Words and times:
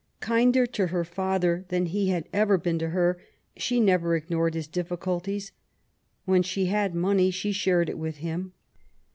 Kinder 0.19 0.65
to 0.65 0.87
her 0.87 1.03
father 1.03 1.63
than 1.67 1.85
he 1.85 2.09
had 2.09 2.27
ever 2.33 2.57
been 2.57 2.79
to 2.79 2.89
her, 2.89 3.19
she 3.55 3.79
never 3.79 4.15
ignored 4.15 4.55
his 4.55 4.65
difficulties. 4.67 5.51
When 6.25 6.41
she 6.41 6.65
had 6.65 6.95
money^ 6.95 7.31
she 7.31 7.51
shared 7.51 7.87
it 7.87 7.99
with 7.99 8.17
him. 8.17 8.53